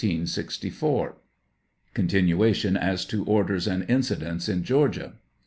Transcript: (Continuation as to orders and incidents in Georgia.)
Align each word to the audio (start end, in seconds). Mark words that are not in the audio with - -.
(Continuation 1.93 2.75
as 2.75 3.05
to 3.05 3.23
orders 3.25 3.67
and 3.67 3.85
incidents 3.87 4.49
in 4.49 4.63
Georgia.) 4.63 5.13